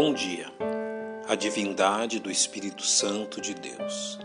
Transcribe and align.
Bom 0.00 0.14
dia. 0.14 0.46
A 1.26 1.34
divindade 1.34 2.20
do 2.20 2.30
Espírito 2.30 2.84
Santo 2.84 3.40
de 3.40 3.52
Deus. 3.52 4.16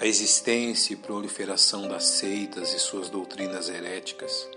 A 0.00 0.04
existência 0.04 0.92
e 0.92 0.96
proliferação 0.96 1.86
das 1.86 2.02
seitas 2.02 2.74
e 2.74 2.80
suas 2.80 3.08
doutrinas 3.08 3.68
heréticas 3.68 4.50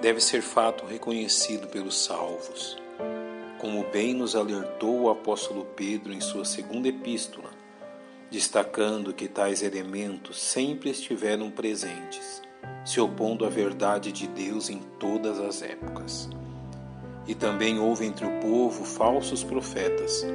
deve 0.00 0.18
ser 0.18 0.40
fato 0.40 0.86
reconhecido 0.86 1.68
pelos 1.68 2.02
salvos, 2.02 2.78
como 3.58 3.84
bem 3.84 4.14
nos 4.14 4.34
alertou 4.34 4.98
o 4.98 5.10
apóstolo 5.10 5.66
Pedro 5.76 6.10
em 6.10 6.22
sua 6.22 6.46
segunda 6.46 6.88
epístola, 6.88 7.50
destacando 8.30 9.12
que 9.12 9.28
tais 9.28 9.60
elementos 9.60 10.40
sempre 10.40 10.88
estiveram 10.88 11.50
presentes, 11.50 12.40
se 12.82 12.98
opondo 12.98 13.44
à 13.44 13.50
verdade 13.50 14.10
de 14.10 14.26
Deus 14.26 14.70
em 14.70 14.78
todas 14.98 15.38
as 15.38 15.60
épocas 15.60 16.30
e 17.30 17.34
também 17.36 17.78
houve 17.78 18.04
entre 18.04 18.26
o 18.26 18.40
povo 18.40 18.84
falsos 18.84 19.44
profetas. 19.44 20.26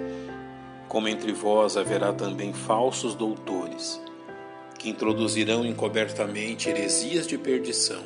Como 0.88 1.10
entre 1.10 1.34
vós 1.34 1.76
haverá 1.76 2.14
também 2.14 2.54
falsos 2.54 3.14
doutores, 3.14 4.00
que 4.80 4.90
introduzirão 4.90 5.66
encobertamente 5.66 6.70
heresias 6.70 7.28
de 7.28 7.38
perdição 7.38 8.02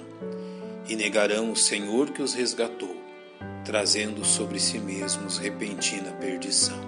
e 0.87 0.95
negarão 0.95 1.51
o 1.51 1.55
Senhor 1.55 2.09
que 2.09 2.23
os 2.23 2.33
resgatou, 2.33 2.95
trazendo 3.63 4.25
sobre 4.25 4.59
si 4.59 4.79
mesmos 4.79 5.37
repentina 5.37 6.11
perdição. 6.13 6.79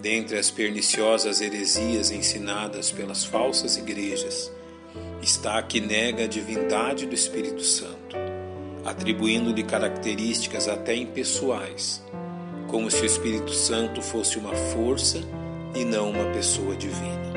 Dentre 0.00 0.36
as 0.36 0.50
perniciosas 0.50 1.40
heresias 1.40 2.10
ensinadas 2.10 2.90
pelas 2.90 3.22
falsas 3.22 3.76
igrejas, 3.76 4.50
está 5.22 5.58
a 5.58 5.62
que 5.62 5.80
nega 5.80 6.24
a 6.24 6.26
divindade 6.26 7.06
do 7.06 7.14
Espírito 7.14 7.62
Santo 7.62 8.21
atribuindo-lhe 8.84 9.62
características 9.62 10.68
até 10.68 10.94
impessoais, 10.94 12.02
como 12.68 12.90
se 12.90 13.02
o 13.02 13.06
Espírito 13.06 13.52
Santo 13.52 14.02
fosse 14.02 14.38
uma 14.38 14.54
força 14.54 15.20
e 15.74 15.84
não 15.84 16.10
uma 16.10 16.32
pessoa 16.32 16.74
divina. 16.74 17.32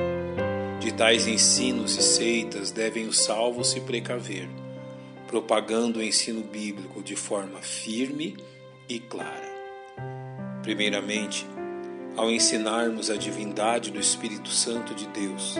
De 0.79 0.93
tais 0.93 1.27
ensinos 1.27 1.97
e 1.97 2.01
seitas 2.01 2.71
devem 2.71 3.07
os 3.07 3.19
salvos 3.19 3.69
se 3.69 3.81
precaver, 3.81 4.47
propagando 5.27 5.99
o 5.99 6.03
ensino 6.03 6.41
bíblico 6.41 7.01
de 7.01 7.15
forma 7.15 7.59
firme 7.61 8.37
e 8.87 8.99
clara. 8.99 9.55
Primeiramente, 10.61 11.45
ao 12.15 12.31
ensinarmos 12.31 13.09
a 13.09 13.17
divindade 13.17 13.91
do 13.91 13.99
Espírito 13.99 14.49
Santo 14.49 14.95
de 14.95 15.07
Deus, 15.07 15.55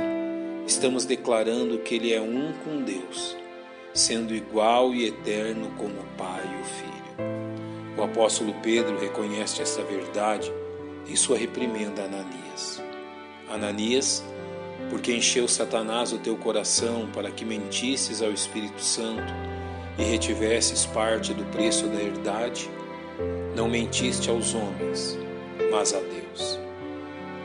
estamos 0.65 1.05
declarando 1.05 1.79
que 1.79 1.95
Ele 1.95 2.13
é 2.13 2.21
um 2.21 2.53
com 2.63 2.81
Deus 2.81 3.44
sendo 3.95 4.35
igual 4.35 4.93
e 4.93 5.07
eterno 5.07 5.71
como 5.77 5.93
o 5.93 6.17
Pai 6.17 6.43
e 6.43 6.61
o 6.61 6.65
Filho. 6.65 6.95
O 7.97 8.03
apóstolo 8.03 8.53
Pedro 8.61 8.99
reconhece 8.99 9.61
esta 9.61 9.81
verdade 9.83 10.51
em 11.07 11.15
sua 11.15 11.38
reprimenda 11.38 12.01
a 12.01 12.05
Ananias. 12.05 12.83
Ananias, 13.49 14.23
porque 14.89 15.13
encheu 15.13 15.47
Satanás 15.47 16.11
o 16.11 16.17
teu 16.17 16.35
coração 16.35 17.07
para 17.13 17.31
que 17.31 17.45
mentisses 17.45 18.21
ao 18.21 18.31
Espírito 18.31 18.81
Santo 18.81 19.33
e 19.97 20.03
retivesses 20.03 20.85
parte 20.85 21.33
do 21.33 21.45
preço 21.45 21.88
da 21.88 22.01
herdade, 22.01 22.69
não 23.55 23.69
mentiste 23.69 24.29
aos 24.29 24.53
homens, 24.53 25.17
mas 25.71 25.93
a 25.93 25.99
Deus. 25.99 26.59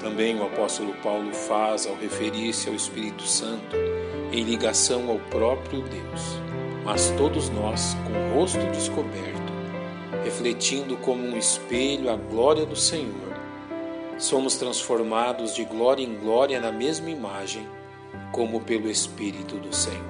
Também 0.00 0.34
o 0.38 0.44
apóstolo 0.44 0.94
Paulo 1.02 1.34
faz 1.34 1.86
ao 1.86 1.94
referir-se 1.94 2.68
ao 2.68 2.74
Espírito 2.74 3.22
Santo 3.24 3.76
em 4.32 4.42
ligação 4.42 5.10
ao 5.10 5.18
próprio 5.18 5.82
Deus. 5.82 6.40
Mas 6.84 7.10
todos 7.18 7.50
nós, 7.50 7.94
com 8.06 8.12
o 8.12 8.40
rosto 8.40 8.64
descoberto, 8.70 9.52
refletindo 10.24 10.96
como 10.96 11.22
um 11.22 11.36
espelho 11.36 12.10
a 12.10 12.16
glória 12.16 12.64
do 12.64 12.76
Senhor, 12.76 13.30
somos 14.16 14.56
transformados 14.56 15.54
de 15.54 15.64
glória 15.64 16.02
em 16.02 16.16
glória 16.16 16.58
na 16.58 16.72
mesma 16.72 17.10
imagem, 17.10 17.68
como 18.32 18.60
pelo 18.60 18.90
Espírito 18.90 19.56
do 19.56 19.74
Senhor. 19.74 20.00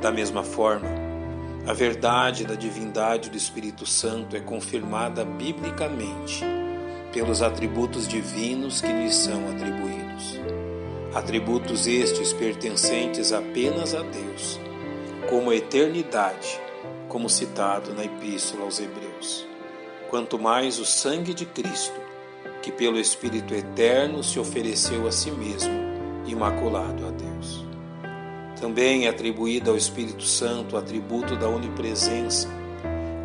Da 0.00 0.12
mesma 0.12 0.44
forma, 0.44 0.88
a 1.66 1.72
verdade 1.72 2.44
da 2.44 2.54
divindade 2.54 3.28
do 3.28 3.36
Espírito 3.36 3.84
Santo 3.84 4.36
é 4.36 4.40
confirmada 4.40 5.24
biblicamente 5.24 6.44
pelos 7.12 7.42
atributos 7.42 8.06
divinos 8.06 8.80
que 8.80 8.92
lhe 8.92 9.12
são 9.12 9.50
atribuídos 9.50 10.40
atributos 11.14 11.88
estes 11.88 12.32
pertencentes 12.32 13.32
apenas 13.32 13.94
a 13.94 14.02
Deus, 14.02 14.60
como 15.28 15.50
a 15.50 15.56
eternidade, 15.56 16.60
como 17.08 17.28
citado 17.28 17.92
na 17.92 18.04
Epístola 18.04 18.64
aos 18.64 18.78
Hebreus. 18.78 19.46
Quanto 20.08 20.38
mais 20.38 20.78
o 20.78 20.84
sangue 20.84 21.34
de 21.34 21.46
Cristo, 21.46 22.00
que 22.62 22.70
pelo 22.70 22.98
Espírito 22.98 23.54
eterno 23.54 24.22
se 24.22 24.38
ofereceu 24.38 25.06
a 25.06 25.12
si 25.12 25.30
mesmo, 25.32 25.72
imaculado 26.26 27.06
a 27.06 27.10
Deus. 27.10 27.64
Também 28.60 29.06
é 29.06 29.08
atribuído 29.08 29.70
ao 29.70 29.76
Espírito 29.76 30.22
Santo 30.22 30.76
o 30.76 30.78
atributo 30.78 31.34
da 31.34 31.48
onipresença, 31.48 32.48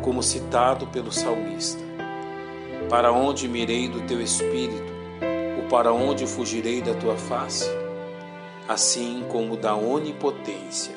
como 0.02 0.22
citado 0.22 0.86
pelo 0.88 1.12
salmista. 1.12 1.85
Para 2.88 3.12
onde 3.12 3.48
mirei 3.48 3.88
do 3.88 4.00
teu 4.06 4.20
espírito? 4.20 4.96
para 5.68 5.92
onde 5.92 6.26
fugirei 6.26 6.80
da 6.80 6.94
tua 6.94 7.16
face? 7.16 7.68
Assim 8.68 9.24
como 9.30 9.56
da 9.56 9.74
onipotência. 9.74 10.94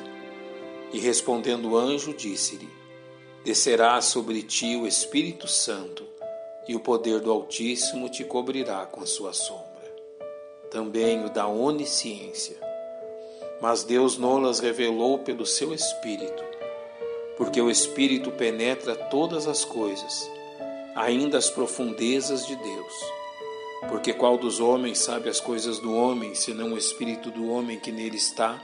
E 0.92 0.98
respondendo 0.98 1.70
o 1.70 1.76
anjo, 1.76 2.14
disse-lhe: 2.14 2.68
Descerá 3.44 4.00
sobre 4.00 4.42
ti 4.42 4.76
o 4.76 4.86
Espírito 4.86 5.48
Santo, 5.48 6.04
e 6.68 6.74
o 6.74 6.80
poder 6.80 7.20
do 7.20 7.30
Altíssimo 7.30 8.08
te 8.08 8.24
cobrirá 8.24 8.86
com 8.86 9.02
a 9.02 9.06
sua 9.06 9.32
sombra. 9.32 9.68
Também 10.70 11.24
o 11.24 11.30
da 11.30 11.46
onisciência. 11.46 12.56
Mas 13.60 13.84
Deus 13.84 14.16
não-las 14.16 14.60
revelou 14.60 15.18
pelo 15.18 15.44
seu 15.44 15.74
Espírito, 15.74 16.42
porque 17.36 17.60
o 17.60 17.70
Espírito 17.70 18.30
penetra 18.30 18.94
todas 18.94 19.46
as 19.46 19.64
coisas, 19.64 20.30
ainda 20.94 21.38
as 21.38 21.50
profundezas 21.50 22.46
de 22.46 22.56
Deus 22.56 23.20
porque 23.88 24.12
qual 24.12 24.36
dos 24.36 24.60
homens 24.60 24.98
sabe 24.98 25.28
as 25.28 25.40
coisas 25.40 25.78
do 25.78 25.94
homem, 25.94 26.34
senão 26.34 26.72
o 26.72 26.78
espírito 26.78 27.30
do 27.30 27.50
homem 27.50 27.78
que 27.78 27.90
nele 27.90 28.16
está? 28.16 28.60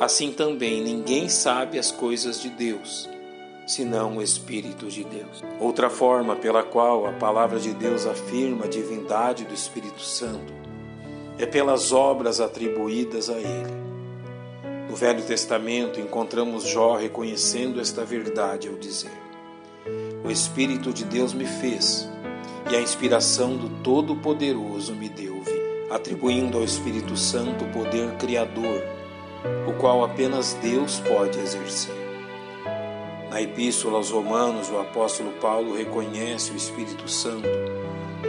Assim 0.00 0.32
também 0.32 0.82
ninguém 0.82 1.28
sabe 1.28 1.78
as 1.78 1.92
coisas 1.92 2.40
de 2.40 2.48
Deus, 2.48 3.08
senão 3.66 4.16
o 4.16 4.22
Espírito 4.22 4.86
de 4.86 5.04
Deus. 5.04 5.42
Outra 5.60 5.90
forma 5.90 6.36
pela 6.36 6.62
qual 6.62 7.06
a 7.06 7.12
palavra 7.12 7.60
de 7.60 7.74
Deus 7.74 8.06
afirma 8.06 8.64
a 8.64 8.68
divindade 8.68 9.44
do 9.44 9.52
Espírito 9.52 10.00
Santo 10.00 10.52
é 11.38 11.44
pelas 11.44 11.92
obras 11.92 12.40
atribuídas 12.40 13.28
a 13.28 13.38
ele. 13.38 13.84
No 14.88 14.96
Velho 14.96 15.22
Testamento 15.22 16.00
encontramos 16.00 16.64
Jó 16.64 16.94
reconhecendo 16.96 17.78
esta 17.78 18.04
verdade 18.04 18.68
ao 18.68 18.74
dizer: 18.74 19.23
O 20.24 20.30
Espírito 20.30 20.90
de 20.90 21.04
Deus 21.04 21.34
me 21.34 21.44
fez 21.44 22.08
e 22.70 22.74
a 22.74 22.80
inspiração 22.80 23.58
do 23.58 23.68
Todo-Poderoso 23.82 24.94
me 24.94 25.06
deu, 25.06 25.42
atribuindo 25.90 26.56
ao 26.56 26.64
Espírito 26.64 27.14
Santo 27.14 27.66
o 27.66 27.68
poder 27.68 28.12
criador, 28.16 28.82
o 29.68 29.74
qual 29.74 30.02
apenas 30.02 30.54
Deus 30.62 30.98
pode 31.00 31.38
exercer. 31.38 31.94
Na 33.28 33.42
Epístola 33.42 33.98
aos 33.98 34.10
Romanos, 34.10 34.70
o 34.70 34.78
apóstolo 34.78 35.30
Paulo 35.42 35.76
reconhece 35.76 36.52
o 36.52 36.56
Espírito 36.56 37.06
Santo 37.06 37.48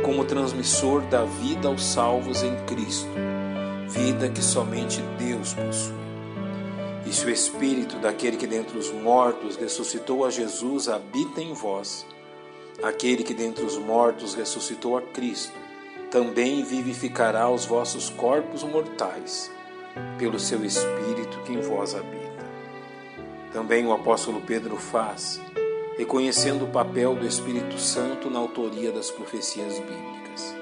como 0.04 0.26
transmissor 0.26 1.02
da 1.04 1.24
vida 1.24 1.70
aos 1.70 1.82
salvos 1.82 2.44
em 2.44 2.58
Cristo, 2.66 3.08
vida 3.88 4.28
que 4.28 4.42
somente 4.42 5.02
Deus 5.18 5.54
possui. 5.54 6.05
E 7.06 7.14
se 7.14 7.26
o 7.26 7.30
Espírito 7.30 7.98
daquele 7.98 8.38
que 8.38 8.48
dentre 8.48 8.78
os 8.78 8.92
mortos 8.92 9.56
ressuscitou 9.56 10.26
a 10.26 10.30
Jesus 10.30 10.90
habita 10.90 11.42
em 11.42 11.54
vós, 11.54 12.06
Aquele 12.84 13.24
que 13.24 13.34
dentre 13.34 13.64
os 13.64 13.78
mortos 13.78 14.36
ressuscitou 14.36 14.98
a 14.98 15.02
Cristo, 15.02 15.58
também 16.12 16.64
vivificará 16.64 17.50
os 17.50 17.66
vossos 17.66 18.10
corpos 18.10 18.64
mortais, 18.64 19.50
pelo 20.18 20.40
seu 20.40 20.64
Espírito 20.64 21.40
que 21.46 21.54
em 21.54 21.62
vós 21.62 21.96
habita. 21.96 22.46
Também 23.54 23.86
o 23.86 23.94
apóstolo 23.94 24.42
Pedro 24.42 24.76
faz, 24.76 25.42
reconhecendo 25.98 26.66
o 26.66 26.72
papel 26.72 27.16
do 27.16 27.26
Espírito 27.26 27.80
Santo 27.80 28.30
na 28.30 28.40
autoria 28.40 28.92
das 28.92 29.10
profecias 29.10 29.80
bíblicas, 29.80 30.54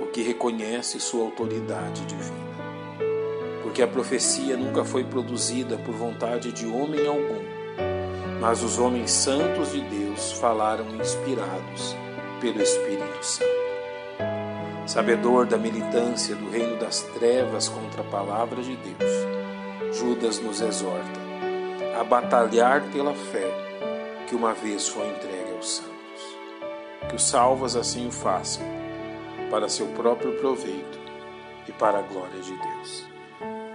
o 0.00 0.06
que 0.06 0.22
reconhece 0.22 0.98
sua 0.98 1.24
autoridade 1.24 2.04
divina. 2.04 2.57
Porque 3.78 3.90
a 3.90 3.94
profecia 3.94 4.56
nunca 4.56 4.84
foi 4.84 5.04
produzida 5.04 5.76
por 5.76 5.94
vontade 5.94 6.50
de 6.50 6.66
homem 6.66 7.06
algum, 7.06 7.38
mas 8.40 8.60
os 8.60 8.76
homens 8.76 9.08
santos 9.08 9.70
de 9.70 9.80
Deus 9.82 10.32
falaram 10.32 10.84
inspirados 10.96 11.94
pelo 12.40 12.60
Espírito 12.60 13.22
Santo. 13.22 13.48
Sabedor 14.84 15.46
da 15.46 15.56
militância 15.56 16.34
do 16.34 16.50
reino 16.50 16.76
das 16.80 17.02
trevas 17.02 17.68
contra 17.68 18.00
a 18.00 18.04
palavra 18.04 18.60
de 18.62 18.74
Deus, 18.74 19.96
Judas 19.96 20.40
nos 20.40 20.60
exorta 20.60 21.20
a 22.00 22.02
batalhar 22.02 22.82
pela 22.90 23.14
fé 23.14 23.48
que 24.26 24.34
uma 24.34 24.54
vez 24.54 24.88
foi 24.88 25.08
entregue 25.08 25.52
aos 25.54 25.76
santos. 25.76 27.08
Que 27.08 27.14
os 27.14 27.22
salvas 27.22 27.76
assim 27.76 28.08
o 28.08 28.10
façam, 28.10 28.66
para 29.48 29.68
seu 29.68 29.86
próprio 29.86 30.32
proveito 30.40 30.98
e 31.68 31.70
para 31.70 32.00
a 32.00 32.02
glória 32.02 32.40
de 32.40 32.56
Deus. 32.58 33.17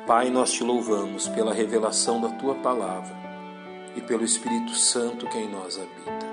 Pai, 0.06 0.30
nós 0.30 0.52
te 0.52 0.66
louvamos 0.66 1.30
pela 1.30 1.54
revelação 1.54 2.20
da 2.20 2.28
tua 2.28 2.56
palavra 2.56 3.16
e 3.96 4.02
pelo 4.02 4.26
Espírito 4.26 4.76
Santo 4.76 5.26
que 5.28 5.38
em 5.38 5.50
nós 5.50 5.78
habita. 5.80 6.28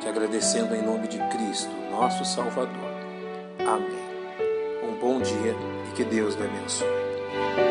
Te 0.00 0.08
agradecendo 0.08 0.76
em 0.76 0.82
nome 0.82 1.08
de 1.08 1.18
Cristo, 1.28 1.74
nosso 1.90 2.24
Salvador. 2.24 2.92
Amém. 3.66 4.88
Um 4.88 4.94
bom 5.00 5.20
dia 5.20 5.56
e 5.90 5.96
que 5.96 6.04
Deus 6.04 6.36
me 6.36 6.44
abençoe. 6.44 7.67